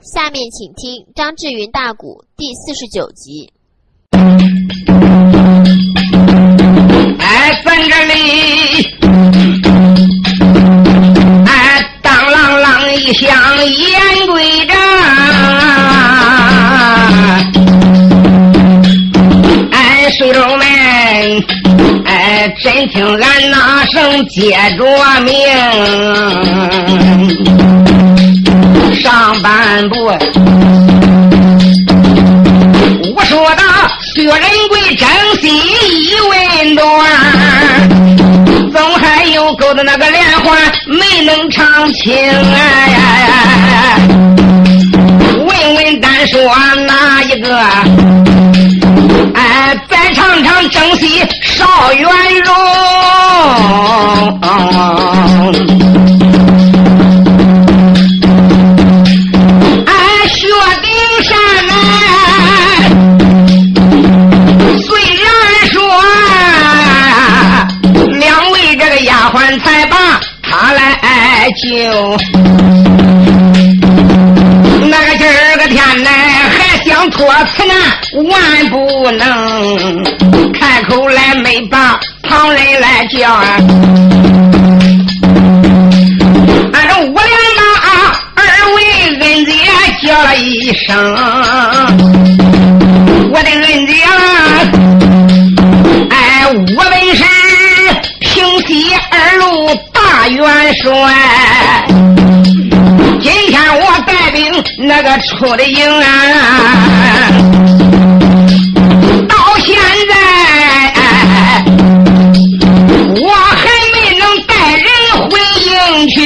[0.00, 3.52] 下面请听张志云大鼓第四十九集。
[7.18, 8.14] 哎，咱这里，
[11.46, 13.28] 哎，当啷啷一响，
[13.66, 14.76] 言归正。
[19.72, 20.64] 哎，水手们，
[22.04, 24.84] 哎，真听俺那声接着
[25.22, 25.34] 命，
[29.08, 30.04] 上半部。
[33.16, 33.62] 我说的
[34.14, 34.38] 薛仁
[34.68, 35.08] 贵真
[35.40, 36.84] 心一问断，
[38.70, 42.14] 总还有勾的那个连环没能唱清
[42.54, 43.98] 哎，
[45.38, 46.38] 问问单说
[46.86, 47.58] 哪一个？
[49.34, 52.06] 哎，再唱唱正戏邵元
[52.44, 52.52] 荣。
[74.90, 76.08] 那个今儿个天呢，
[76.50, 77.74] 还想托词呢，
[78.30, 80.02] 万不能
[80.54, 83.58] 开口来没把旁人来叫啊！
[86.72, 87.60] 按照我俩那
[88.34, 88.40] 二
[88.74, 88.76] 位
[89.20, 89.52] 恩姐
[90.02, 91.37] 叫了一声。
[105.36, 106.06] 出的营啊，
[109.28, 109.76] 到现
[110.08, 110.14] 在
[113.20, 114.86] 我还没能带人
[115.28, 116.16] 回营去。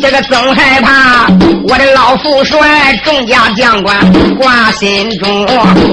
[0.00, 1.26] 这个总害怕
[1.68, 3.98] 我的老父帅众家将官
[4.36, 5.46] 挂心中，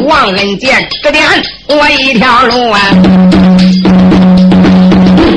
[0.06, 1.24] 望恩杰指点
[1.68, 2.80] 我一条路啊！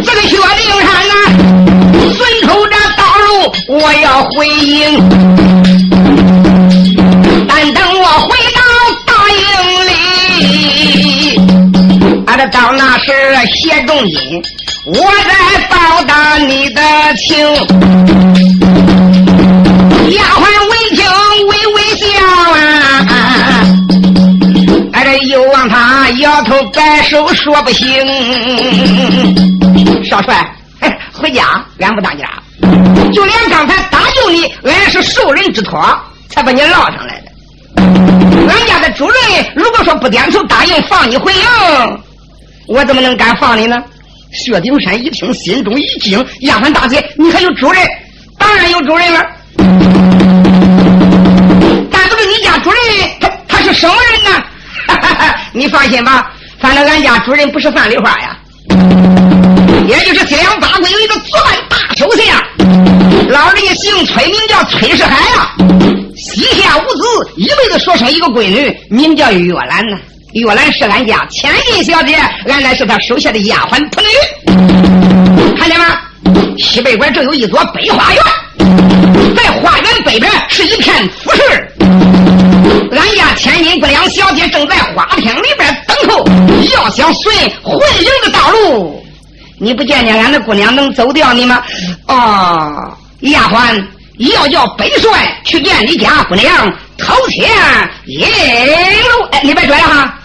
[0.04, 1.12] 这个薛丁山啊，
[2.15, 4.76] 顺口这道路我要回营，
[12.47, 13.12] 到那时
[13.53, 14.43] 谢仲金，
[14.87, 16.81] 我再报答你的
[17.16, 17.37] 情。
[20.16, 21.04] 丫鬟闻听
[21.48, 22.06] 微微笑
[22.53, 23.66] 啊，
[24.93, 27.87] 哎这又望他摇头摆手说不行。
[30.04, 30.50] 少帅，
[31.12, 32.25] 回家，俺不当家。
[33.12, 35.81] 就连刚才搭救你，俺是受人之托，
[36.31, 37.28] 才把你捞上来的。
[38.48, 39.19] 俺家的主人
[39.54, 41.41] 如果说不点头答应放你回营，
[42.68, 43.82] 我怎么能敢放你呢？
[44.30, 47.82] 薛丁山一听，心中一惊，丫鬟大姐，你还有主人？
[48.38, 49.26] 当然有主人了。
[51.90, 52.78] 但不是你家主人，
[53.20, 54.44] 他他是什么人呢？
[54.86, 56.30] 哈 哈你放心吧，
[56.60, 58.36] 反正俺家主人不是范丽花呀，
[59.88, 62.46] 也就是西凉八国有一个作案大手下，
[63.30, 65.54] 老人家姓崔，名叫崔世海呀，
[66.18, 69.96] 膝下无子，一辈子说生一个闺女，名叫月兰呢。
[70.41, 72.16] 月兰是俺家千金小姐，
[72.47, 75.99] 俺乃是他手下的丫鬟仆女，看见吗？
[76.59, 78.22] 西北关正有一座北花园。
[79.37, 81.72] 在花园北边是一片腐市，
[82.91, 86.25] 俺家千金姑娘小姐正在花厅里边等候。
[86.75, 89.03] 要想顺回营的道路，
[89.60, 91.62] 你不见见俺的姑娘能走掉你吗？
[92.09, 93.82] 哦，丫鬟
[94.19, 96.50] 要叫本帅去见你家姑娘，
[96.98, 97.48] 头前
[98.06, 99.28] 引路。
[99.31, 100.17] 哎，你别拽了哈，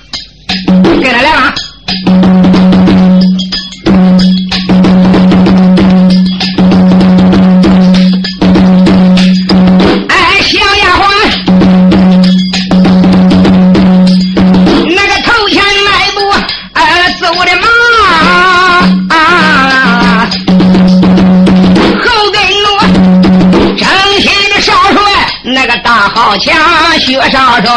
[26.33, 27.69] 个大好强薛少帅，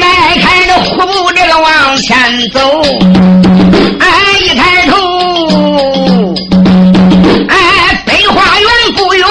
[0.00, 2.16] 迈开了虎步这个往前
[2.50, 2.82] 走，
[4.00, 4.06] 哎，
[4.40, 6.34] 一抬头。
[7.48, 7.56] 哎，
[8.04, 9.24] 北花园不远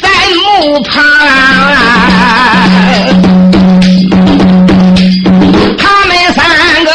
[0.00, 0.08] 在
[0.62, 1.04] 墓旁，
[5.76, 6.42] 他们三
[6.84, 6.90] 个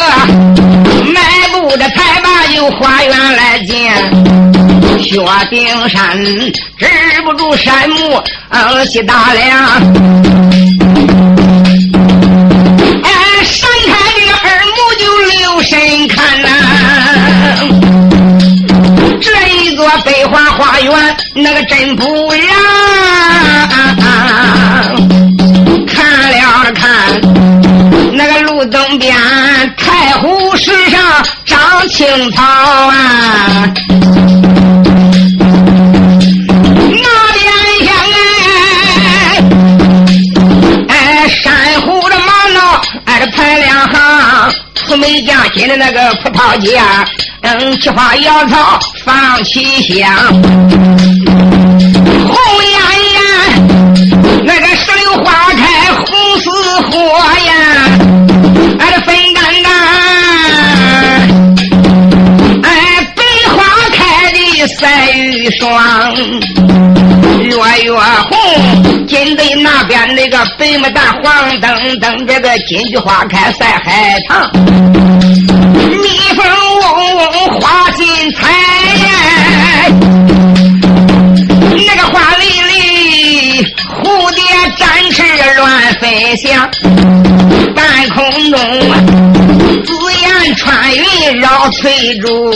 [1.12, 1.20] 迈
[1.52, 2.26] 步着才把
[2.56, 3.94] 有花园来见。
[5.00, 5.20] 薛
[5.50, 6.18] 丁山
[6.78, 6.86] 止
[7.24, 8.20] 不住山木
[8.62, 9.40] 东西大了
[13.02, 13.10] 哎
[13.44, 16.48] 扇开这个耳目就留神看呐。
[19.20, 22.48] 这一座北花花园那个真不让。
[25.86, 27.20] 看了看
[28.12, 29.14] 那个路东边
[29.76, 31.00] 太湖石上
[31.44, 33.74] 长青草啊。
[45.04, 47.04] 谁家新的那个葡萄架，
[47.42, 50.10] 等七花瑶草放奇香，
[52.26, 52.34] 红
[52.64, 52.80] 艳
[53.12, 53.20] 艳，
[54.46, 56.06] 那个石榴花开红
[56.40, 56.48] 似
[56.88, 56.96] 火
[57.44, 57.52] 呀，
[65.44, 65.68] 赛玉霜。
[67.42, 67.50] 月
[67.84, 67.92] 月
[68.30, 76.44] 红，金队那边那个白牡丹黄澄澄，这个金菊花开赛海棠，蜜蜂
[76.80, 78.40] 嗡嗡花金彩，
[81.86, 82.72] 那个花蕾蕾，
[84.02, 84.42] 蝴蝶
[84.78, 85.22] 展翅
[85.56, 86.70] 乱飞翔，
[87.74, 88.58] 半空中
[89.84, 89.92] 紫
[90.64, 92.50] 穿云绕翠竹，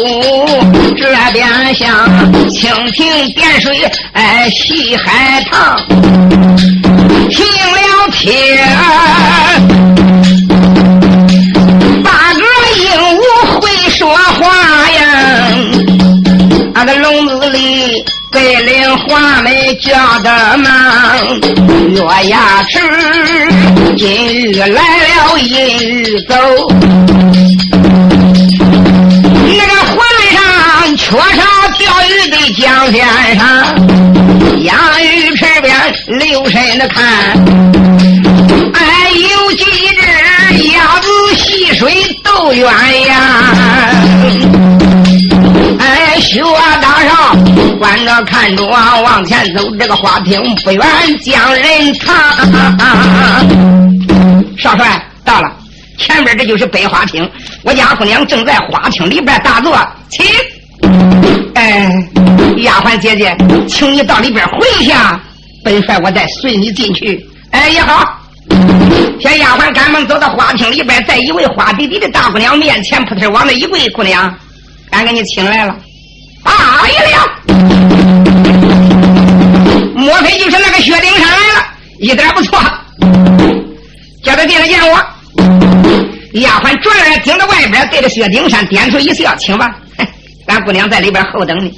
[0.96, 2.08] 这边像
[2.48, 3.78] 蜻蜓点水。
[4.12, 5.76] 哎，戏海棠
[7.28, 8.66] 停了天，
[12.02, 12.40] 八个
[12.78, 12.88] 鹦
[13.18, 13.20] 鹉
[13.60, 14.98] 会说话呀。
[16.74, 20.70] 俺的笼子里白领花没叫的忙，
[21.90, 22.78] 月牙齿
[23.96, 26.34] 金鱼来了，银鱼走。
[31.16, 31.46] 上
[31.78, 33.06] 钓鱼的江边
[33.38, 33.46] 上。
[34.64, 35.74] 养鱼池边
[36.18, 37.04] 留神的看，
[38.74, 42.68] 哎，有几只鸭子戏水斗鸳
[43.06, 43.12] 鸯。
[45.78, 46.42] 哎，雪
[46.82, 50.84] 大上观着看着往前走，这个花厅不远
[51.24, 52.12] 将人藏。
[54.58, 55.50] 少帅到了，
[55.98, 57.30] 前边这就是北花厅，
[57.62, 59.78] 我家姑娘正在花厅里边打坐，
[60.10, 60.26] 请。
[61.54, 61.90] 哎，
[62.58, 63.36] 丫鬟姐姐，
[63.68, 65.20] 请你到里边回一下，
[65.64, 67.24] 本帅我再随你进去。
[67.50, 68.14] 哎，也好。
[69.20, 74.32] 小丫鬟赶忙走到花厅里边，在一位花弟弟的大姑娘面前扑腾往那一跪，姑娘，
[74.90, 75.76] 俺给你请来了。
[76.44, 76.52] 哎
[77.10, 77.26] 呀，
[79.94, 81.66] 莫非就是那个薛丁山来了？
[81.98, 82.58] 一点不错，
[84.22, 84.96] 叫他进来见我。
[86.34, 89.74] 丫鬟转来盯着外边，对着薛丁山点头一笑，请吧。
[90.60, 91.72] 姑娘在里边候等你。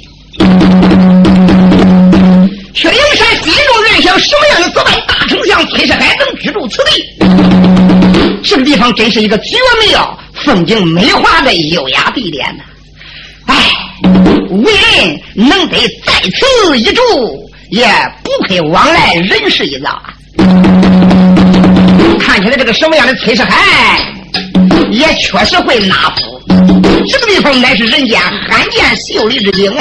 [2.73, 7.05] 薛丁山心中暗想：什么样的子班大丞相崔世海能居住此地？
[8.43, 9.55] 这个地方真是一个绝
[9.87, 12.63] 妙、风景美化的优雅地点呐！
[13.47, 13.55] 哎，
[14.49, 17.01] 为人能得在此一住，
[17.69, 17.87] 也
[18.23, 20.13] 不配往来人世一遭啊！
[22.19, 23.99] 看起来这个什么样的崔世海，
[24.89, 26.30] 也确实会纳福。
[27.07, 29.71] 这个地方乃是人间罕见秀丽之景！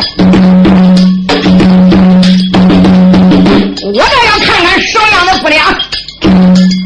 [3.93, 6.80] 我倒要看看什么样的姑娘。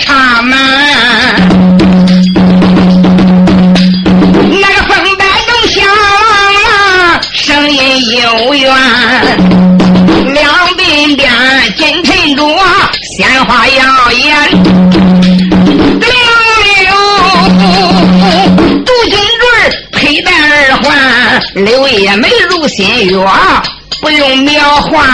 [0.00, 0.58] 插满。
[4.60, 5.78] 那个风摆正响，
[7.32, 7.78] 声音
[8.10, 8.64] 悠远。
[10.34, 10.40] 两
[10.76, 11.26] 鬓边
[11.76, 12.42] 金衬着
[13.16, 14.20] 鲜花耀眼。
[16.00, 16.08] 溜
[16.66, 16.88] 溜，
[18.84, 19.42] 杜金坠
[19.92, 20.88] 佩戴耳环，
[21.54, 23.16] 柳叶眉如新月。
[24.00, 25.04] 不用描画，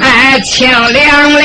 [0.00, 1.42] 哎，清凉凉，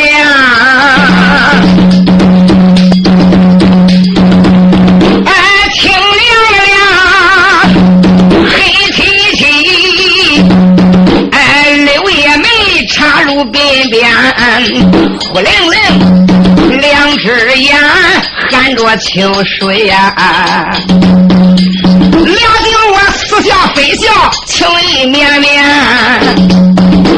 [13.36, 13.52] 眉插入鬓
[13.90, 14.10] 边，
[15.34, 17.28] 忽灵灵，两只
[17.58, 17.76] 眼
[18.50, 20.72] 含着秋水呀，
[22.24, 24.08] 俩顶我似笑非笑，
[24.46, 25.64] 情意绵绵。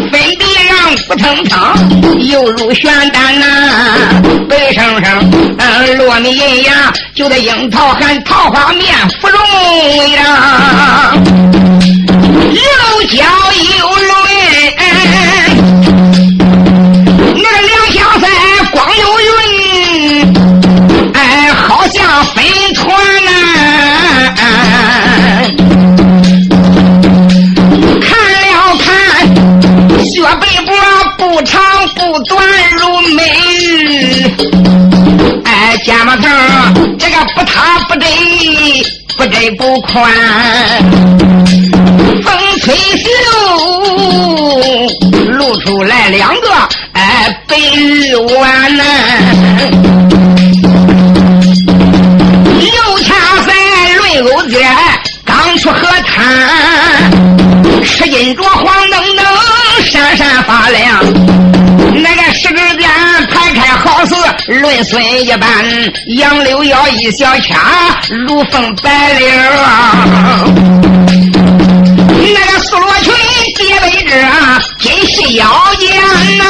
[0.10, 1.60] 分别让不腾腾，
[2.26, 3.46] 犹如玄丹呐，
[4.50, 9.40] 白生生，嗯，糯米银牙，就在樱桃含桃花面芙蓉
[10.12, 11.14] 呀，
[12.54, 12.62] 又
[13.04, 13.24] 娇
[13.78, 14.10] 又嫩，
[31.38, 32.44] 不长不短
[32.80, 33.22] 如美，
[35.46, 36.34] 哎，肩膀上
[36.98, 38.08] 这个不塌不窄，
[39.16, 40.12] 不窄不宽，
[42.24, 43.08] 风吹袖
[45.30, 46.50] 露出来两个
[46.94, 48.77] 哎白玉碗
[65.28, 65.50] 一般，
[66.16, 67.58] 杨柳腰一小掐，
[68.26, 69.28] 如风白柳。
[72.34, 73.14] 那个素罗裙
[73.58, 74.10] 叠被子，
[74.80, 75.46] 金细腰
[75.80, 75.92] 间
[76.38, 76.46] 呐，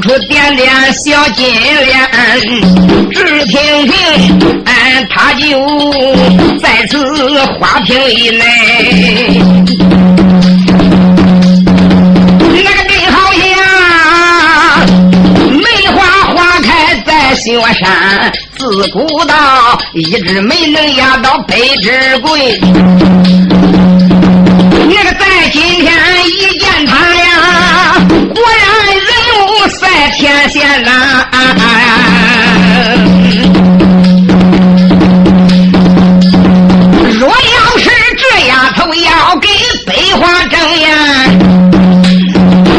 [0.00, 0.68] 出点点
[1.04, 1.46] 小金
[1.86, 2.10] 莲，
[3.12, 3.94] 只听听，
[4.66, 5.46] 哎，他就
[6.60, 6.98] 在此
[7.58, 8.44] 花瓶里内，
[12.50, 13.44] 那个真好呀
[15.50, 15.96] 梅花
[16.34, 16.68] 花开
[17.06, 19.34] 在雪山，自古道
[19.94, 22.60] 一枝梅能压倒百枝桂。
[24.86, 25.92] 那个在今天
[30.12, 31.26] 天仙呐！
[37.18, 37.34] 若要
[37.78, 39.48] 是这丫头要给
[39.86, 40.88] 北花争艳，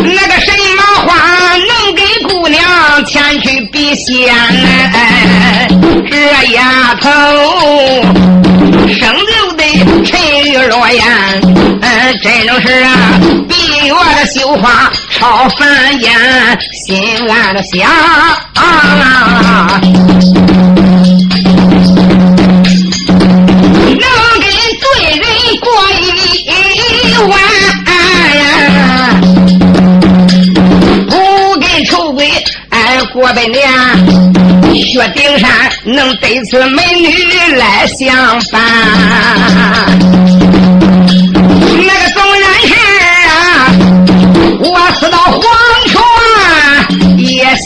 [0.03, 1.09] 那个什么花
[1.57, 2.61] 能给姑娘
[3.05, 4.33] 前去比仙？
[6.09, 6.13] 这
[6.53, 7.09] 丫头
[8.87, 9.63] 生就得
[10.03, 10.11] 沉
[10.45, 11.03] 鱼落雁。
[12.21, 16.11] 真正是啊，闭月的绣花超凡间，
[16.85, 17.89] 心安的想，
[23.85, 24.03] 能
[24.41, 24.45] 跟
[24.81, 25.23] 对人
[25.61, 26.03] 过一
[27.29, 27.33] 晚，
[31.07, 31.11] 不
[31.59, 32.19] 跟丑鬼
[33.13, 33.57] 过百年。
[34.73, 35.49] 薛丁山
[35.85, 37.07] 能得此美女
[37.55, 38.61] 来相伴。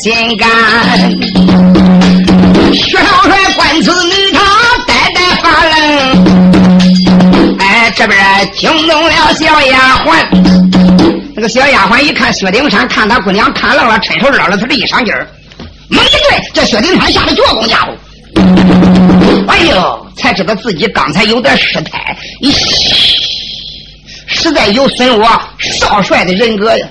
[0.02, 0.50] 心肝。
[2.74, 4.40] 薛少帅观此女他
[4.88, 7.58] 呆呆发愣。
[7.60, 8.18] 哎，这边
[8.56, 10.26] 惊动了小丫鬟。
[11.36, 15.28] 那个小丫鬟一看薛丁山，看他姑娘看愣了，趁手捞了他的衣裳襟儿，
[15.90, 17.94] 猛一对，这薛丁山吓得脚弓家伙。
[19.48, 22.16] 哎呦，才知道自己刚才有点失态。
[22.42, 22.54] 咦。
[24.32, 25.28] 实在有损我
[25.60, 26.88] 少帅的人格呀！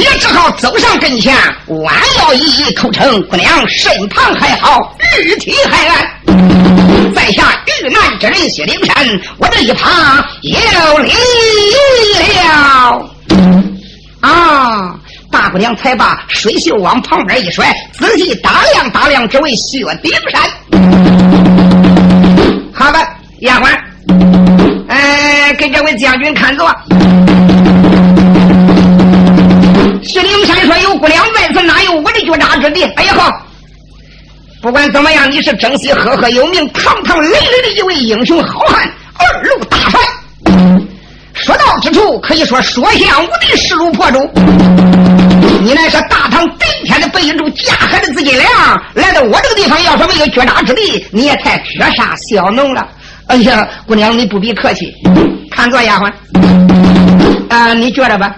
[0.00, 7.14] 也只好走上跟前，弯腰一一口称：“姑娘身旁还好，日体还安。
[7.14, 9.92] 在下遇难之人薛灵山，我这一旁
[10.40, 11.12] 有礼
[12.48, 13.06] 了。”
[14.26, 14.94] 啊！
[15.30, 20.42] 大姑娘才把水袖往旁边一甩，仔细打量打量，这位薛丁山。
[22.72, 23.06] 好吧，
[23.40, 23.68] 丫鬟。
[24.88, 26.74] 哎，给这位将军看座。
[32.30, 33.42] 绝扎之地？”哎呀哈，
[34.62, 40.00] 不管怎么样，你是征西赫赫有名、堂堂磊磊的一位英雄好汉，二路大帅。
[41.34, 44.30] 说到之处，可以说说相无敌，势如破竹。
[45.62, 48.50] 你乃是大唐顶天的白银柱，架海的资金量，
[48.94, 52.86] 来到我这个地方，要是没有绝杀之地，你也太绝杀小农了。
[53.26, 54.92] 哎呀，姑娘，你不必客气。
[55.50, 56.10] 看座，丫鬟，
[57.48, 58.34] 啊，你觉着吧。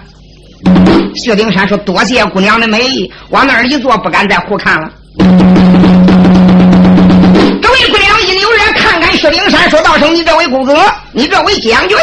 [1.15, 4.91] 薛丁山说：“多谢姑娘的美意，往那儿一坐，不敢再胡看了。”
[7.61, 10.75] 这位姑娘一扭脸看看薛丁山，说道声：“你这位公子，
[11.13, 11.97] 你这位将军，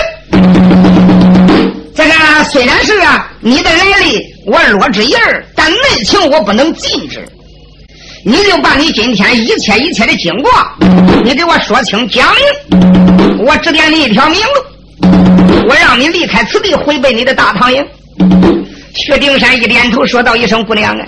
[1.96, 2.13] 这个
[2.51, 7.28] 虽然是啊，你的来历我落知一二，但内情我不能禁止。”
[8.25, 10.51] 你就把你今天一切一切的经过，
[11.24, 12.44] 你给我说清讲明。
[13.39, 17.84] 我指点你一条明路，我让你离开此地，回奔你的大唐营。
[18.96, 21.06] 薛丁山一点头，说道一声：“姑娘啊，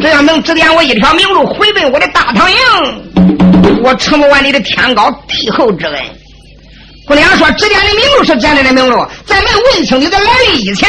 [0.00, 2.58] 只要能指点我一条明路，回奔我的大唐营，
[3.82, 5.94] 我承不完你的天高地厚之恩。”
[7.06, 10.88] 姑娘说：“指点的明路是指点的明路，在没问清你的来历以前，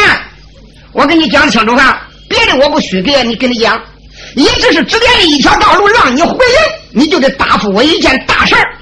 [0.93, 3.79] 我跟你讲清楚哈，别的我不许给你跟你讲，
[4.35, 8.73] 也只是指点的一条道路，让你回营，你就得答复我一件大事儿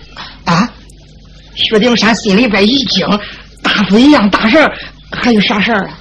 [0.45, 0.69] 啊。”
[1.55, 3.07] 薛丁山心里边一惊，
[3.63, 4.71] 答复一样大事儿，
[5.11, 5.97] 还有啥事儿啊？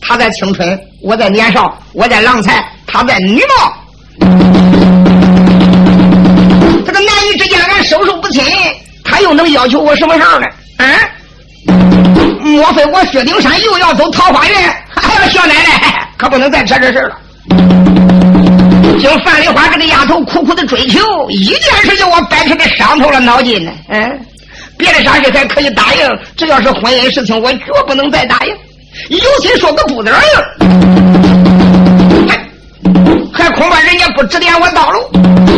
[0.00, 3.72] 他在青春，我在年少；我在郎才，他在女貌。
[6.84, 8.42] 这个男女之间，俺授受不亲，
[9.04, 10.46] 他又能要求我什么事儿呢？
[10.78, 10.84] 啊？
[12.42, 14.56] 莫非我薛丁山又要走桃花运？
[14.56, 17.16] 哎呀，小奶奶，可不能再扯这事了。
[18.98, 23.70] 经范丽花这个丫头苦苦的追求，一件事叫我掰扯的伤透了脑筋呢。
[23.88, 24.20] 嗯，
[24.76, 28.54] 别的啥事还可以答应，只要是婚姻事情，我绝不能再答应。
[29.08, 30.20] 有心说个不得儿，
[33.32, 35.10] 还恐怕人家不指点我道路。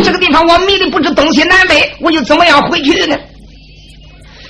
[0.03, 3.17] 这个地方我迷的不知东西南北，我就怎么样回去的呢？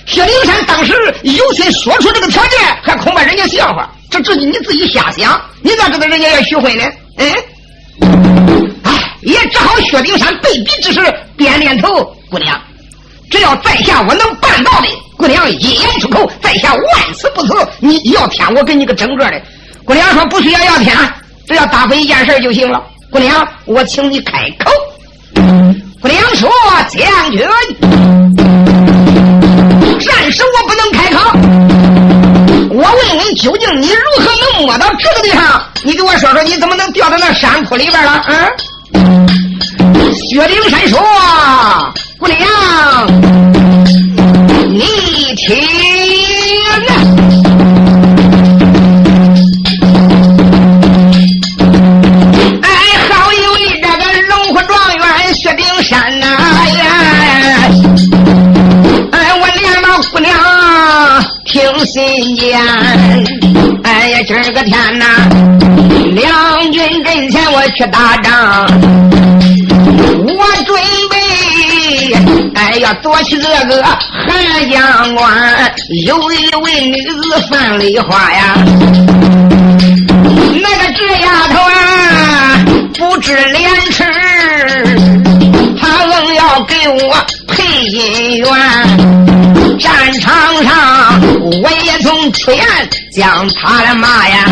[0.06, 3.90] 薛灵山当时有心说出这个条件，还恐怕人家笑话。
[4.10, 6.84] 这自己你自己瞎想，你咋知道人家要许婚呢？
[7.18, 7.32] 嗯，
[8.84, 11.00] 哎，也只好薛灵山被逼之时
[11.36, 12.04] 点点头。
[12.30, 12.60] 姑娘，
[13.30, 14.88] 只要在下我能办到的。
[15.24, 17.54] 姑娘一言出口，在下万死不辞。
[17.78, 19.40] 你要天，我给你个整个的。
[19.82, 20.94] 姑娘说不需要要天，
[21.48, 22.82] 只要答复一件事就行了。
[23.10, 24.70] 姑娘，我请你开口。
[26.02, 26.50] 姑娘说
[26.92, 27.40] ：“将军，
[29.98, 31.18] 暂时我不能开口。
[32.68, 35.64] 我问问，究竟你如何能摸到这个地方？
[35.84, 38.22] 你给我说说，你怎么能掉到那山坡里边了？”
[38.92, 40.14] 嗯？
[40.28, 41.00] 薛丁山说
[42.20, 42.38] ：“姑娘。”
[44.74, 44.80] 你
[45.36, 45.54] 听，
[52.60, 52.68] 哎，
[53.08, 56.26] 好一位这个龙虎状元薛丁山呐！
[59.12, 60.34] 哎，我娘老姑娘
[61.44, 61.54] 听
[61.86, 62.60] 心间，
[63.84, 65.06] 哎呀，今儿个天呐，
[66.14, 68.66] 两军阵前我去打仗，
[72.94, 73.00] 备。
[73.00, 78.54] 哎呀，夺取这个韩将官，有一位女子范丽花呀，
[80.62, 82.64] 那个这丫头啊，
[82.98, 84.04] 不知廉耻，
[85.80, 88.48] 她愣要给我配姻缘。
[89.78, 92.64] 战场上我也曾出言
[93.12, 94.44] 将她的骂呀，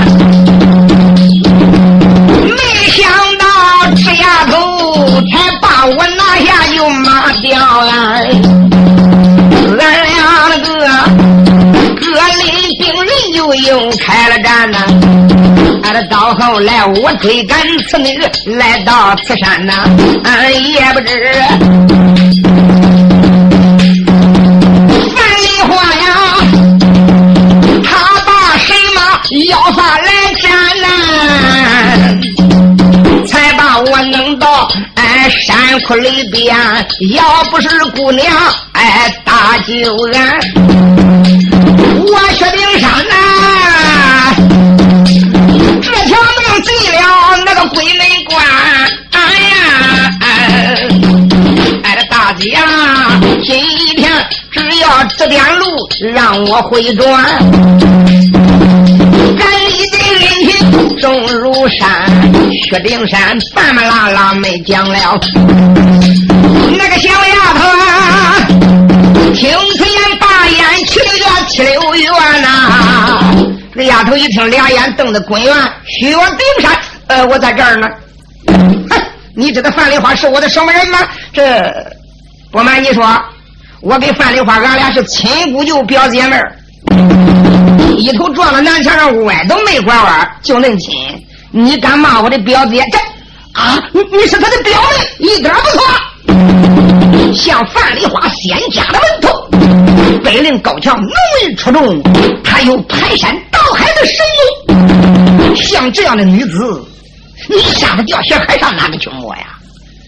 [16.44, 17.56] 后来我追赶
[17.88, 18.18] 此女
[18.58, 19.72] 来到此山呐，
[20.24, 21.32] 俺也不知
[25.14, 26.04] 范丽花呀，
[27.84, 27.90] 他
[28.26, 29.00] 把神马
[29.48, 30.08] 要发来
[30.42, 30.50] 战
[30.82, 30.84] 呐，
[33.28, 35.30] 才把我弄到哎。
[35.46, 36.54] 山窟里边，
[37.14, 38.26] 要不是姑娘
[38.72, 39.72] 哎搭救
[40.12, 40.38] 俺，
[42.06, 42.71] 我薛丁
[47.44, 48.44] 那个鬼门关。
[49.12, 49.58] 哎呀，
[50.20, 53.62] 哎，这大姐啊，今
[53.96, 54.10] 天
[54.50, 55.64] 只要指点路，
[56.14, 57.22] 让我回转，
[59.38, 62.10] 赶你的人情重如山。
[62.70, 65.20] 薛丁山半半拉拉没讲了，
[66.76, 68.36] 那个小丫头啊，
[69.34, 72.12] 听此言把眼去了个七六元
[72.42, 72.48] 呐。
[73.74, 75.54] 这个丫头一听，俩眼瞪得滚圆。
[75.86, 76.20] 薛丁
[76.60, 76.78] 山，
[77.12, 77.86] 呃，我在这儿呢。
[78.46, 79.02] 哼，
[79.36, 80.98] 你知道范丽花是我的什么人吗？
[81.30, 81.70] 这
[82.50, 83.06] 不瞒你说，
[83.82, 86.40] 我跟范丽花，俺俩是亲姑舅表姐妹
[87.98, 90.94] 一头撞到南墙上，歪都没拐弯，就恁亲。
[91.50, 92.82] 你敢骂我的表姐？
[92.90, 92.98] 这
[93.60, 95.84] 啊，你你是他的表妹，一点不错。
[97.34, 99.50] 像范丽花仙家的门头，
[100.24, 101.10] 北陵高强能
[101.44, 102.02] 文出众，
[102.42, 104.16] 还有排山倒海的神
[105.36, 105.54] 勇。
[105.54, 106.82] 像这样的女子，
[107.48, 109.42] 你吓得掉血还上哪个去摸呀？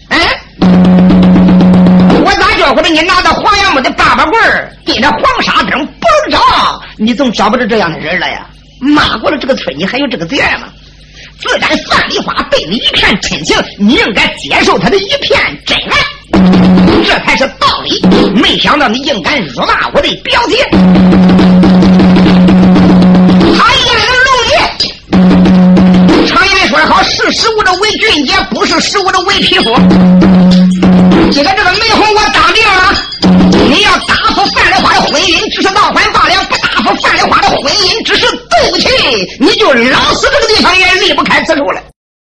[0.09, 0.17] 哎，
[0.59, 2.89] 我咋觉着？
[2.89, 6.39] 你拿到黄杨木的八把棍儿，盯着黄沙灯嘣照，
[6.97, 8.47] 你总找不着这样的人了呀？
[8.79, 10.67] 骂过了这个村，你还有这个责任吗？
[11.39, 15.97] 自然范丽花对你一片真情，你应该接受他的一片真爱，
[17.05, 18.01] 这才是道理。
[18.35, 20.65] 没想到你竟敢辱骂我的表姐，
[27.31, 29.75] 实物的为俊杰，不是实物的为匹夫。
[31.31, 32.93] 今天这个媒红我当定了，
[33.69, 38.87] 你要答复范丽花的婚姻只是闹婚罢了，不答复范丽花的婚姻只是斗气，
[39.39, 41.81] 你就老死这个地方也离不开此处了。